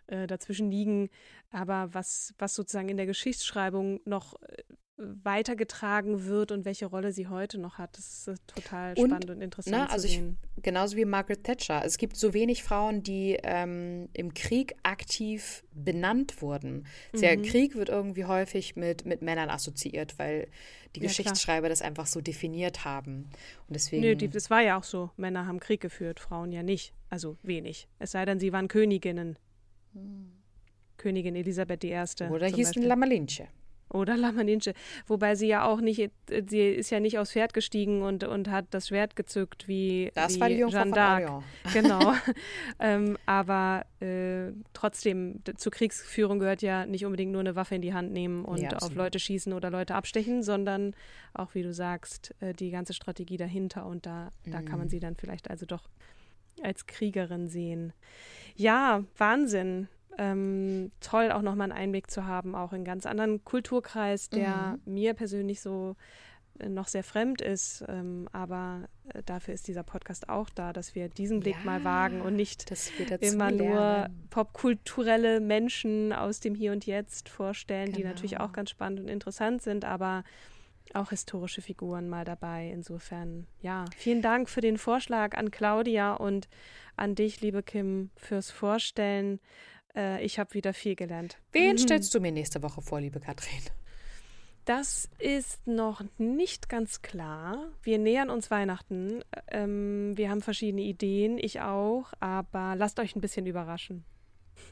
[0.09, 1.09] äh, dazwischen liegen.
[1.51, 4.63] Aber was, was sozusagen in der Geschichtsschreibung noch äh,
[4.99, 7.97] weitergetragen wird und welche Rolle sie heute noch hat.
[7.97, 10.37] Das ist äh, total spannend und, und interessant na, also zu sehen.
[10.57, 11.83] Ich, genauso wie Margaret Thatcher.
[11.85, 16.85] Es gibt so wenig Frauen, die ähm, im Krieg aktiv benannt wurden.
[17.13, 17.21] Mhm.
[17.21, 20.47] Der Krieg wird irgendwie häufig mit, mit Männern assoziiert, weil
[20.95, 21.69] die ja, Geschichtsschreiber klar.
[21.69, 23.29] das einfach so definiert haben.
[23.67, 24.01] Und deswegen.
[24.01, 25.11] Nö, die, das war ja auch so.
[25.15, 26.93] Männer haben Krieg geführt, Frauen ja nicht.
[27.09, 27.87] Also wenig.
[27.99, 29.37] Es sei denn, sie waren Königinnen.
[30.97, 31.95] Königin Elisabeth I.
[32.29, 33.47] Oder hieß La Malinche.
[33.91, 34.73] Oder La Malinche.
[35.07, 36.11] Wobei sie ja auch nicht,
[36.47, 40.35] sie ist ja nicht aufs Pferd gestiegen und, und hat das Schwert gezückt wie, das
[40.35, 41.41] wie war die Jeanne d'Arc.
[41.73, 42.13] Genau.
[42.79, 47.93] ähm, aber äh, trotzdem, zur Kriegsführung gehört ja nicht unbedingt nur eine Waffe in die
[47.93, 50.93] Hand nehmen und ja, auf Leute schießen oder Leute abstechen, sondern
[51.33, 53.87] auch, wie du sagst, äh, die ganze Strategie dahinter.
[53.87, 54.51] Und da, mhm.
[54.51, 54.91] da kann man mhm.
[54.91, 55.89] sie dann vielleicht also doch
[56.63, 57.93] als Kriegerin sehen.
[58.55, 59.87] Ja, Wahnsinn.
[60.17, 64.77] Ähm, toll, auch nochmal einen Einblick zu haben, auch in einen ganz anderen Kulturkreis, der
[64.85, 64.93] mhm.
[64.93, 65.95] mir persönlich so
[66.59, 67.85] äh, noch sehr fremd ist.
[67.87, 71.83] Ähm, aber äh, dafür ist dieser Podcast auch da, dass wir diesen Blick ja, mal
[71.83, 72.65] wagen und nicht
[73.21, 77.97] immer nur popkulturelle Menschen aus dem Hier und Jetzt vorstellen, genau.
[77.97, 80.23] die natürlich auch ganz spannend und interessant sind, aber
[80.95, 82.69] auch historische Figuren mal dabei.
[82.73, 86.47] Insofern, ja, vielen Dank für den Vorschlag an Claudia und
[86.95, 89.39] an dich, liebe Kim, fürs Vorstellen.
[89.95, 91.37] Äh, ich habe wieder viel gelernt.
[91.51, 91.77] Wen mhm.
[91.77, 93.61] stellst du mir nächste Woche vor, liebe Katrin?
[94.65, 97.71] Das ist noch nicht ganz klar.
[97.81, 99.23] Wir nähern uns Weihnachten.
[99.47, 104.05] Ähm, wir haben verschiedene Ideen, ich auch, aber lasst euch ein bisschen überraschen.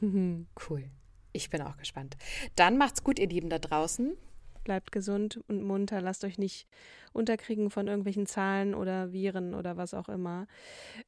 [0.02, 0.84] cool.
[1.32, 2.16] Ich bin auch gespannt.
[2.54, 4.16] Dann macht's gut, ihr Lieben da draußen
[4.68, 6.68] bleibt gesund und munter, lasst euch nicht
[7.14, 10.46] unterkriegen von irgendwelchen Zahlen oder Viren oder was auch immer.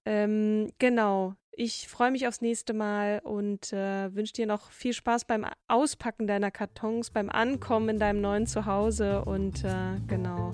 [0.06, 5.26] Ähm, genau, ich freue mich aufs nächste Mal und äh, wünsche dir noch viel Spaß
[5.26, 10.52] beim Auspacken deiner Kartons, beim Ankommen in deinem neuen Zuhause und äh, genau.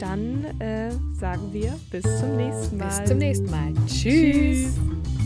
[0.00, 2.98] Dann äh, sagen wir bis zum nächsten Mal.
[2.98, 3.72] Bis zum nächsten Mal.
[3.86, 4.74] Tschüss.
[4.74, 5.25] Tschüss.